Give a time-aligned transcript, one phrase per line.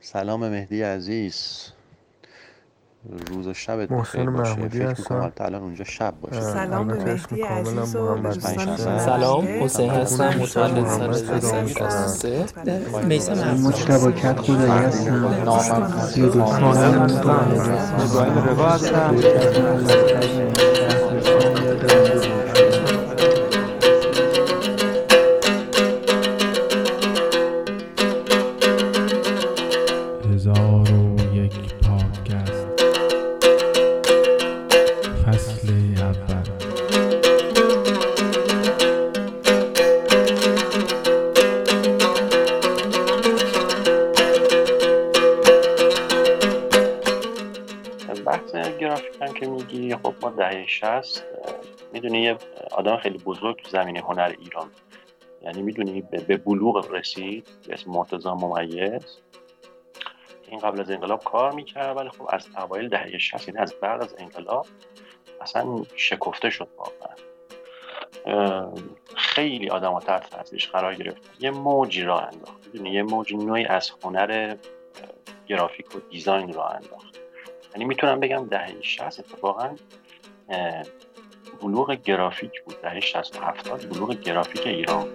[0.00, 1.66] سلام مهدی عزیز
[3.28, 5.14] روز و شبت محسن بخیر باشه محمودی فکر هستم.
[5.14, 8.32] می‌کنم الان اونجا شب باشه سلام به مهدی عزیز و.
[8.98, 9.46] سلام.
[9.46, 13.04] حسین هستم متولد سال محمد صدا 1963 بله.
[13.06, 15.14] میسم من هستم مجتبا کت خدایی هستم
[15.44, 17.02] نامم سی و دو سالم
[18.00, 19.16] ابراهیم رضا هستم
[50.06, 51.24] خب ما دهه 60
[51.92, 52.36] می‌دونی یه
[52.72, 54.70] آدم خیلی بزرگ تو زمینه هنر ایران.
[55.42, 59.18] یعنی می‌دونی به بلوغ رسید به اسم مرتضی ممیز
[60.48, 64.02] این قبل از انقلاب کار می‌کرد ولی خب از اوایل دهه 60 یعنی از بعد
[64.02, 64.66] از انقلاب
[65.40, 67.16] اصلا شکفته شد واقعا.
[69.16, 71.30] خیلی آدم ها تحت تاثیرش قرار گرفت.
[71.40, 72.74] یه موجی راه انداخت.
[72.74, 74.56] یه موج نوعی از هنر
[75.46, 77.15] گرافیک و دیزاین راه انداخت.
[77.76, 79.76] یعنی می‌تونم بگم دهه 60 اتفاقا
[81.62, 82.80] بلوغ گرافیک بود.
[82.82, 85.08] دهه 60 و 70 بلوغ گرافیک ایران.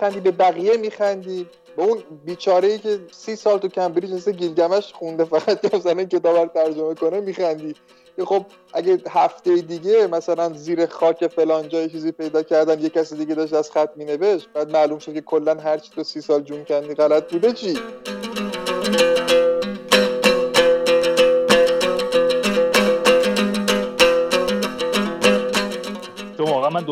[0.00, 1.46] میخندی به بقیه میخندی.
[1.76, 6.36] به اون بیچاره ای که سی سال تو کمبریج نشسته گیلگمش خونده فقط مثلا کتاب
[6.36, 7.74] رو ترجمه کنه میخندی.
[8.16, 13.16] که خب اگه هفته دیگه مثلا زیر خاک فلان جای چیزی پیدا کردن یه کسی
[13.16, 16.42] دیگه داشت از خط مینوشت بعد معلوم شد که کلا هر چی تو سی سال
[16.42, 17.74] جون کندی غلط بوده چی؟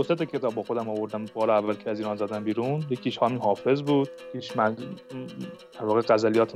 [0.02, 1.24] دو تا کتاب با خودم آوردم.
[1.34, 4.76] بار اول که از ایران زدم بیرون یکیش همین حافظ بود یکیش من
[5.72, 6.54] در واقع غزلیات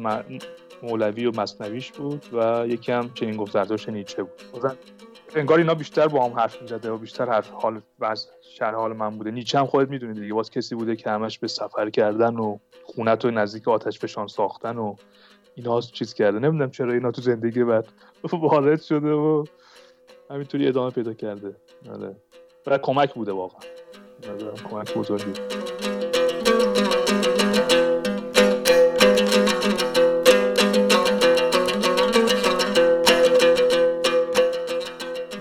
[0.82, 4.72] مولوی و مصنویش بود و یکی هم چنین گفت زرتشت نیچه بود.
[5.34, 9.18] انگار اینا بیشتر با هم حرف می‌زده و بیشتر حرف حال وضع شرح حال من
[9.18, 9.30] بوده.
[9.30, 10.34] نیچه هم خودت می‌دونی دیگه.
[10.34, 14.76] باز کسی بوده که همش به سفر کردن و خونت و نزدیک آتش فشان ساختن
[14.76, 14.96] و
[15.54, 16.38] اینا چیز کرده.
[16.38, 17.88] نمی‌دونم چرا اینا تو زندگی بعد
[18.32, 19.44] وارد شده و
[20.30, 21.56] همینطوری ادامه پیدا کرده.
[21.90, 22.16] آره.
[22.66, 23.60] و کمک بوده واقعا.
[24.34, 25.32] نظرم کمک بزرگی.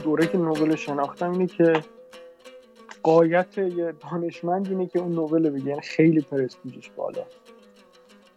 [0.03, 1.83] دوره که نوبل شناختم اینه که
[3.03, 5.65] قایت یه دانشمند اینه که اون نوبل بگه.
[5.65, 7.25] یعنی خیلی پرستیژش بالا.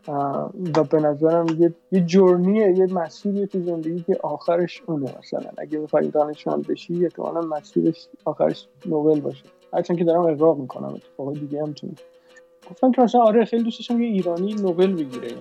[0.09, 5.50] و به نظرم یه, یه جورنیه یه مسیریه تو زندگی که آخرش اونه مثلا.
[5.59, 9.44] اگه بخوای دانشمند بشی احتمالا مسیرش آخرش نوبل باشه.
[9.72, 11.94] هرچند که دارم اقراق می‌کنم اتفاق دیگه هم تونه
[12.70, 15.41] گفتم که مثلا آره خیلی دوست داشتم یه ایرانی نوبل بگیره یعنی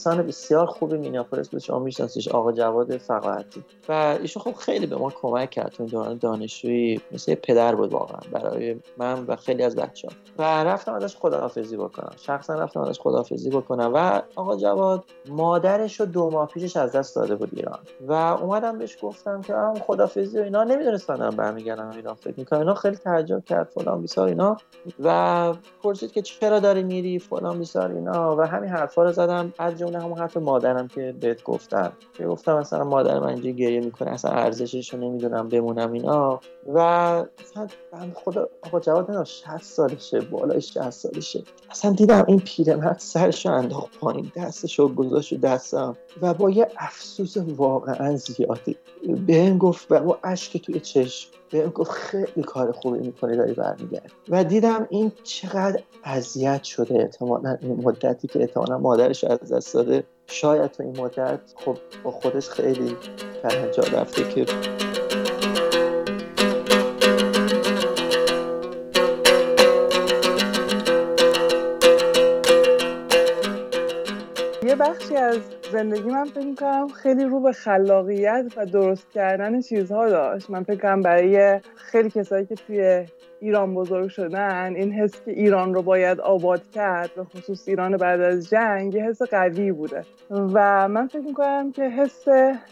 [0.00, 1.60] انسان بسیار خوبی مینیاپولیس بود.
[1.60, 6.18] شما میشناسیش آقا جواد فقاهتی و ایشون خب خیلی به ما کمک کرد تو دوران
[6.18, 7.00] دانشجویی.
[7.12, 11.76] مثل پدر بود واقعا برای من و خیلی از بچه ها و رفتم ازش خداحافظی
[11.76, 12.12] بکنم.
[12.16, 13.90] شخصا رفتم ازش خداحافظی بکنم.
[13.94, 17.78] و آقا جواد مادرش رو دو ماه پیشش از دست داده بود ایران.
[18.06, 22.58] و اومدم بهش گفتم که هم خداحافظی و اینا نمی‌دونستم دارم برمیگردم اینا فکر می‌کنم
[22.58, 24.56] اینا خیلی تعجب کرد فلان بیسار اینا.
[25.00, 28.36] و پرسید که چرا داری میری فلان بیسار اینا.
[28.36, 29.52] و همین حرفا رو زدم.
[29.58, 33.80] از جمله همون حرف مادرم که بهت گفتم که گفتم مثلا مادر من اینجا گریه
[33.80, 36.40] می‌کنه اصلا ارزشش رو نمی‌دونم بمونم اینا.
[36.74, 37.24] و
[37.92, 41.42] بنده خدا آقا جواد نمی‌دونم 60 سالشه بالای 60 سالشه.
[41.70, 45.96] اصلا دیدم این پیرمرد سرش رو انداخت پایین دستش رو گذاشت دستم.
[46.22, 48.76] و با یه افسوس واقعا زیادی
[49.26, 51.30] بهم گفت و با اشک توی چشم.
[51.50, 54.08] بهم گفت خیلی کار خوبی می‌کنی داری برمیگردی.
[54.28, 56.94] و دیدم این چقدر اذیت شده.
[56.94, 60.04] احتمالا این مدتی که احتمالا مادرش از دست داده.
[60.26, 62.96] شاید تو این مدت خب با خودش خیلی
[63.72, 64.46] جا رفته که
[74.90, 75.38] بخشی از
[75.72, 80.50] زندگی من فکر می‌کنم خیلی رو به خلاقیت و درست کردن چیزها داشت.
[80.50, 83.06] من فکر کنم برای خیلی کسایی که توی
[83.40, 88.20] ایران بزرگ شدن این حس که ایران رو باید آباد کرد به خصوص ایران بعد
[88.20, 90.04] از جنگ یه حس قوی بوده.
[90.30, 92.28] و من فکر می‌کنم که حس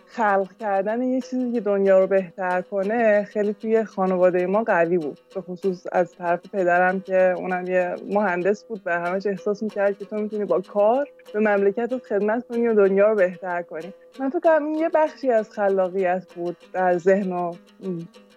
[0.07, 5.21] خلق کردن یه چیزی که دنیا رو بهتر کنه خیلی توی خانواده ما قوی بود.
[5.35, 10.05] به خصوص از طرف پدرم که اونم یه مهندس بود و همش احساس می‌کرد که
[10.05, 13.93] تو می‌تونی با کار به مملکتت خدمت کنی و دنیا رو بهتر کنی.
[14.21, 17.53] من فکر کنم این یه بخشی از خلاقیت بود در ذهن و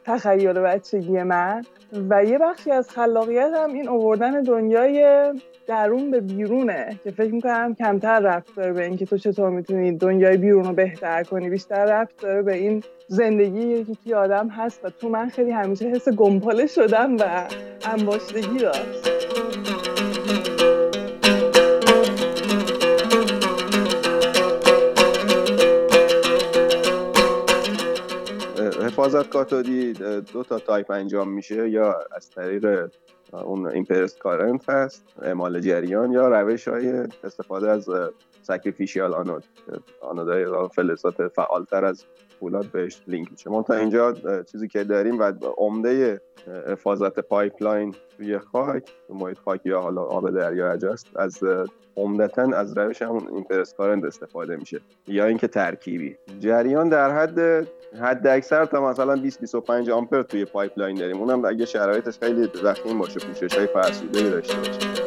[0.06, 1.62] تخیل بچگی من
[2.10, 5.26] و یه بخشی از خلاقیت هم این اووردن دنیای
[5.68, 10.38] درون به بیرونه که فکر می‌کنم کمتر رفت داره به اینکه تو چطور می‌تونی دنیای
[10.38, 11.50] بیرون رو بهتر کنی.
[11.50, 15.86] بیشتر رفت داره به این زندگی که توی آدم هست و تو من خیلی همیشه
[15.86, 17.48] حس گمپاله شدم و
[17.86, 19.11] انباشتگی داشت
[29.02, 29.94] حفاظت کاتودی
[30.34, 32.92] دو تا تایپ انجام میشه یا از طریق
[33.34, 37.90] اون impressed current هست اعمال جریان یا روش های استفاده از
[38.42, 39.44] sacrificial anode
[40.02, 42.06] anode های فلزات فعالتر از
[42.40, 43.64] فولاد بهش لینک میشه.
[43.68, 44.14] تا اینجا
[44.52, 46.22] چیزی که داریم و عمده
[46.68, 51.44] حفاظت pipeline توی خاک تو محیط خاک یا حالا آب دریا است از
[51.98, 54.82] عمدتا از روش همون impressed current استفاده میشه.
[55.08, 56.18] یا اینکه ترکیبی.
[56.40, 57.68] جریان در حد
[58.02, 61.18] حد اکثر تا مثلا 20 25 آمپر توی pipeline داریم.
[61.18, 65.02] اونم اگه شرایطش خیلی وخیم باشه پوشش های فرسوده داشته باشه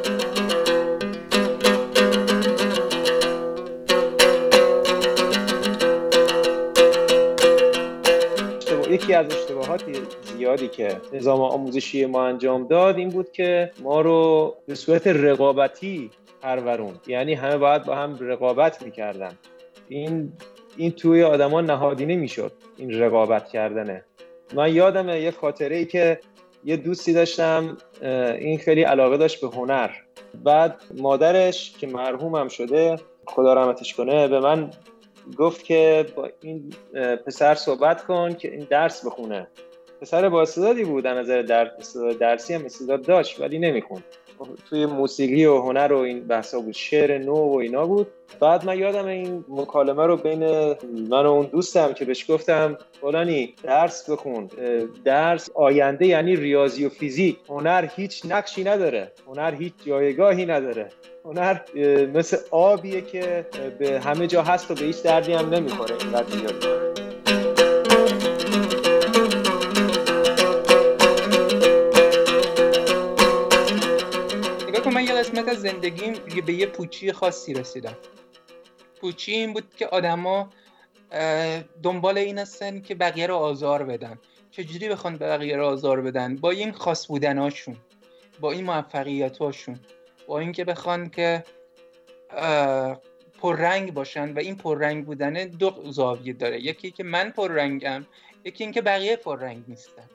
[8.95, 9.83] یکی از اشتباهات
[10.23, 16.11] زیادی که نظام آموزشی ما انجام داد این بود که ما رو به صورت رقابتی
[16.43, 16.95] پرورون.
[17.07, 19.33] یعنی همه باید با هم رقابت می‌کردن.
[19.89, 20.33] این
[20.77, 24.05] این توی آدما نهادینه می‌شد این رقابت کردنه.
[24.55, 26.21] من یادمه یه خاطره ای که
[26.65, 27.77] یه دوستی داشتم
[28.39, 29.91] این خیلی علاقه داشت به هنر.
[30.45, 32.97] بعد مادرش که مرحومم شده
[33.27, 34.71] خدا رحمتش کنه به من
[35.39, 36.73] گفت که با این
[37.27, 39.47] پسر صحبت کن که این درس بخونه.
[40.01, 40.45] پسر با
[40.87, 41.43] بود در نظر
[42.21, 44.05] درسی هم استعداد داشت ولی نمی‌خوند.
[44.71, 46.75] توی موسیقی و هنر و این بحثا بود.
[46.75, 48.07] شعر نو و اینا بود.
[48.41, 50.45] بعد من یادم این مکالمه رو بین
[51.11, 54.51] من و اون دوستم که بهش گفتم فلانی درس بخون.
[55.05, 57.37] درس آینده یعنی ریاضی و فیزیک.
[57.49, 59.13] هنر هیچ نقشی نداره.
[59.27, 60.89] هنر هیچ جایگاهی نداره.
[61.25, 61.61] هنر
[62.15, 63.47] مثل آبیه که
[63.79, 65.95] به همه جا هست و به هیچ دردی هم نمی‌خوره.
[66.01, 66.84] اینقدر
[74.85, 76.13] زیاد من یه قسمت از زندگیم
[76.47, 77.97] به یه پوچی خاصی رسیدم.
[79.01, 80.51] پوچی این بود که آدما
[81.83, 84.19] دنبال این هستن که بقیه رو آزار بدن.
[84.51, 87.77] چجوری بخوان بقیه رو آزار بدن؟ با این خاص بودناشون
[88.41, 89.81] با این موفقیتاشون
[90.27, 91.45] با اینکه بخوان که
[93.41, 96.61] پررنگ باشن و این پررنگ بودن دو زاویه داره.
[96.61, 98.07] یکی که من پررنگم
[98.45, 100.09] یکی اینکه بقیه پررنگ نیستن.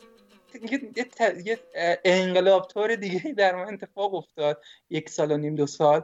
[1.45, 1.59] یه
[2.05, 4.63] انقلاب طور دیگه در من اتفاق افتاد.
[4.89, 6.01] یک سال و نیم دو سال.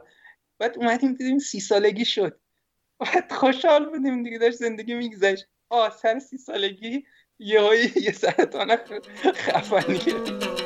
[0.58, 2.40] بعد اومدیم دیدیم سی سالگی شد.
[2.98, 5.46] بعد خوشحال بودیم دیگه داشت زندگی میگذشت.
[5.68, 7.06] آه سر سی سالگی
[7.38, 7.62] یه
[7.96, 8.76] یه سرطان
[9.34, 10.65] خفنی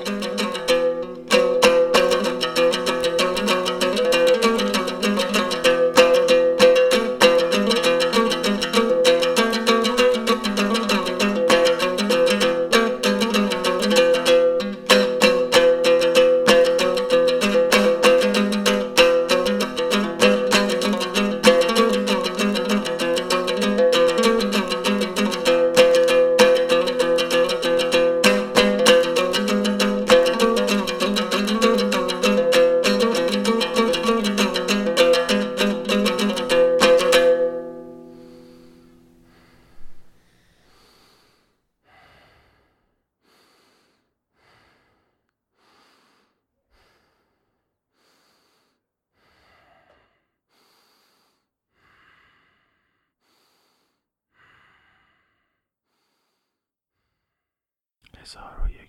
[58.31, 58.80] هزار و